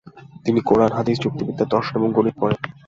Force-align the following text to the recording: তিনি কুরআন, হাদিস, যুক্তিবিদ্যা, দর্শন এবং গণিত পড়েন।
তিনি 0.45 0.59
কুরআন, 0.61 0.91
হাদিস, 0.91 1.17
যুক্তিবিদ্যা, 1.19 1.65
দর্শন 1.65 1.95
এবং 1.95 2.09
গণিত 2.11 2.35
পড়েন। 2.39 2.59